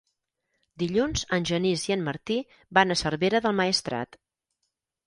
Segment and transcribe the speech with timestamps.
[0.83, 2.39] Dilluns en Genís i en Martí
[2.79, 4.21] van a Cervera del Maestrat.